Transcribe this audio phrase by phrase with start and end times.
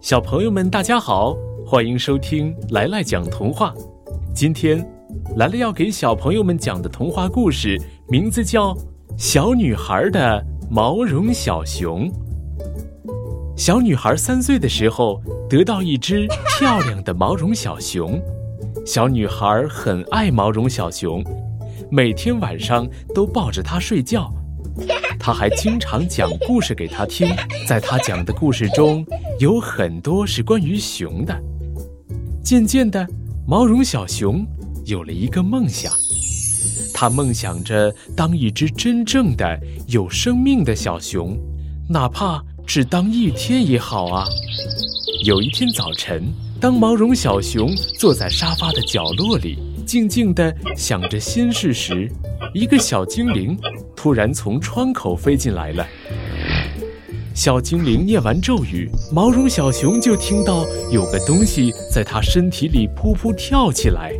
[0.00, 3.74] 小朋友们，大家好，欢迎收听来来讲童话。
[4.34, 4.82] 今天，
[5.36, 7.78] 来来要给小朋友们讲的童话故事
[8.08, 8.72] 名字叫
[9.18, 12.10] 《小女孩的毛绒小熊》。
[13.54, 15.20] 小女孩三岁的时候
[15.50, 16.26] 得到一只
[16.58, 18.18] 漂亮的毛绒小熊，
[18.86, 21.22] 小女孩很爱毛绒小熊，
[21.90, 24.32] 每天晚上都抱着它睡觉。
[25.18, 27.28] 他还经常讲故事给他听，
[27.66, 29.04] 在他讲的故事中，
[29.38, 31.38] 有很多是关于熊的。
[32.42, 33.06] 渐渐的，
[33.46, 34.44] 毛绒小熊
[34.86, 35.92] 有了一个梦想，
[36.94, 41.36] 他梦想着当一只真正的有生命的小熊，
[41.88, 44.24] 哪怕只当一天也好啊。
[45.24, 49.58] 有一天早晨，当毛绒小熊坐在沙发的角落里，
[49.90, 52.08] 静静地想着心事时，
[52.54, 53.58] 一个小精灵
[53.96, 55.84] 突然从窗口飞进来了。
[57.34, 64.12] 小精灵念完咒语，毛绒小熊就听到有个东西在它身体里噗噗跳起来，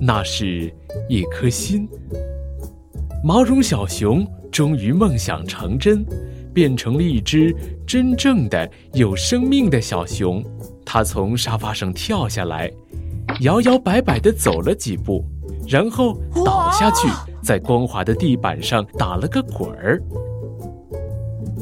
[0.00, 0.74] 那是
[1.08, 1.88] 一颗心。
[3.22, 6.04] 毛绒小熊终于梦想成真，
[6.52, 7.54] 变成了一只
[7.86, 10.44] 真正的有生命的小熊。
[10.84, 12.68] 它从沙发上跳下来，
[13.40, 15.24] 摇摇摆摆地走了几步。
[15.66, 17.08] 然后倒下去，
[17.42, 20.02] 在光滑的地板上打了个滚儿。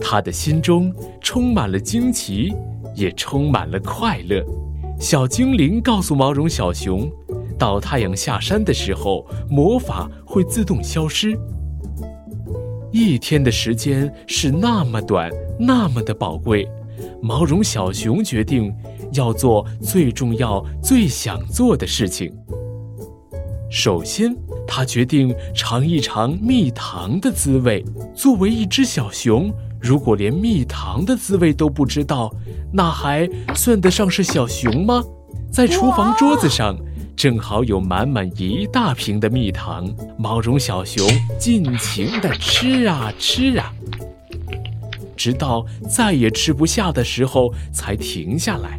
[0.01, 2.53] 他的心中充满了惊奇，
[2.97, 4.45] 也充满了快乐。
[4.99, 7.11] 小精灵告诉毛绒小熊，
[7.57, 11.39] 到太阳下山的时候，魔法会自动消失。
[12.91, 16.69] 一天的时间是那么短，那么的宝贵。
[17.23, 18.75] 毛绒小熊决定
[19.15, 22.33] 要做最重要、最想做的事情。
[23.71, 27.83] 首先，他决定尝一尝蜜糖的滋味。
[28.15, 32.31] 作为一只小熊，如果连蜜糖的滋味都不知道，
[32.71, 35.03] 那还算得上是小熊吗？
[35.51, 36.77] 在厨房桌子上，
[37.17, 39.91] 正好有满满一大瓶的蜜糖。
[40.19, 41.07] 毛绒小熊
[41.39, 43.73] 尽情地吃啊吃啊，
[45.17, 48.79] 直到再也吃不下的时候才停下来。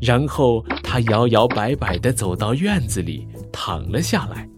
[0.00, 3.26] 然后，他摇摇摆摆地走到院子里。
[3.52, 4.48] 躺了下来，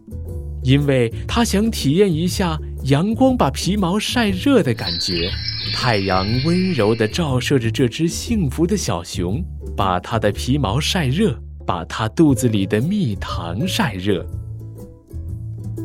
[0.63, 5.29] 因为他想体验一下阳光把皮毛晒热的感觉。
[5.75, 9.43] 太阳温柔地照射着这只幸福的小熊，
[9.77, 11.37] 把它的皮毛晒热，
[11.67, 14.25] 把它肚子里的蜜糖晒热。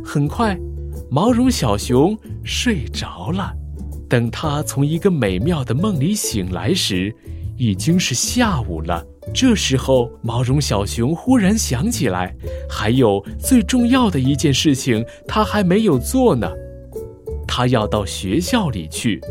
[0.04, 0.56] 很快，
[1.10, 3.52] 毛绒小熊睡着了。
[4.10, 7.16] 等它从一个美妙的梦里醒来时，
[7.58, 9.04] 已经是下午了。
[9.34, 12.34] 这时候，毛绒小熊忽然想起来，
[12.70, 16.50] 还有最重要的一件事情，他还没有做呢。
[17.48, 19.22] 他要到学校里去，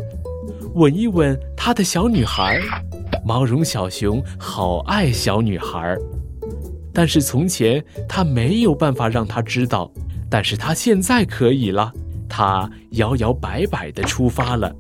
[0.75, 2.61] 吻一吻他的小女孩。
[3.25, 5.97] 毛绒小熊好爱小女孩，
[6.93, 9.91] 但是从前他没有办法让她知道，
[10.31, 11.93] 但是他现在可以了。
[12.29, 14.73] 他摇摇摆摆地出发了。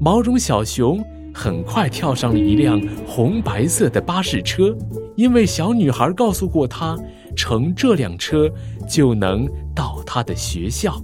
[0.00, 1.04] 毛绒小熊。
[1.38, 4.76] 很快跳上了一辆红白色的巴士车，
[5.14, 6.98] 因为小女孩告诉过他，
[7.36, 8.50] 乘这辆车
[8.88, 11.00] 就能到他的学校。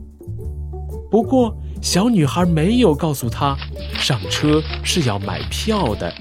[1.08, 3.56] 不过，小女孩没有告诉他，
[3.96, 6.12] 上车是要买票的。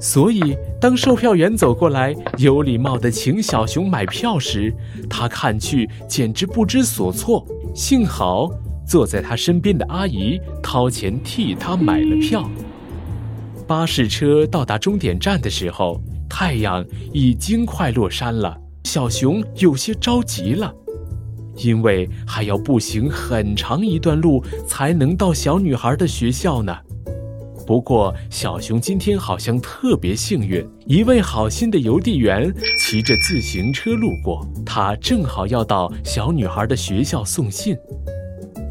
[0.00, 4.72] 所以，当售票员走过来，有礼貌地请小熊买票时，
[5.10, 7.44] 他看去简直不知所措。
[7.74, 8.48] 幸好，
[8.86, 12.48] 坐在他身边的阿姨掏钱替他买了票。
[13.68, 18.58] 巴士车到达终点站的时候，太阳已经快落山了。
[18.84, 20.74] 小熊有些着急了，
[21.58, 26.74] 因为还要步行很长一段路才能到小女孩的学校呢。
[27.66, 32.50] 不过，小熊今天好像特别幸运，一位好心的邮递员
[32.80, 37.76] 骑着自行车路过，他正好要到小女孩的学校送信。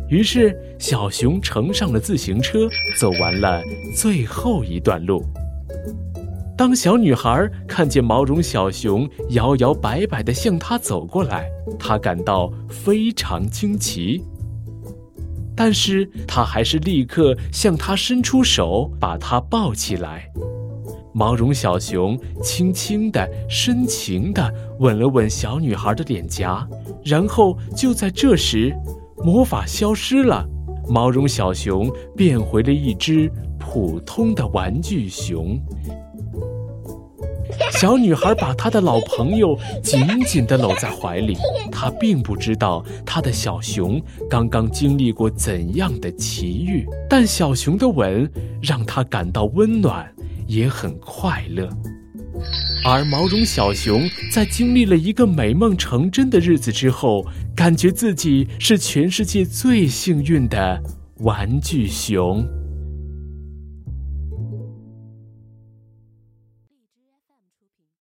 [0.09, 3.62] 于是，小熊乘上了自行车，走完了
[3.94, 5.22] 最后一段路。
[6.57, 14.24] 当小女孩看见毛绒小熊摇摇摆摆地向她走过来，她感到非常惊奇。
[15.56, 20.31] 但是她还是立刻向它伸出手，把它抱起来。
[21.13, 26.65] 毛绒小熊轻轻地、深情地吻了吻小女孩的脸颊，
[27.03, 28.74] 然后就在这时。
[29.23, 30.47] 魔法消失了，
[30.87, 35.59] 毛绒小熊变回了一只普通的玩具熊。
[37.71, 41.35] 小女孩把她的老朋友紧紧地搂在怀里，
[41.71, 48.29] 她并不知道她的小熊刚刚经历过怎样的奇遇，但小熊的吻
[48.61, 50.07] 让她感到温暖，
[50.47, 51.69] 也很快乐。
[52.86, 57.25] 而毛绒小熊在经历了一个美梦成真的日子之后，
[57.56, 60.81] 感觉自己是全世界最幸运的
[61.19, 62.48] 玩具熊。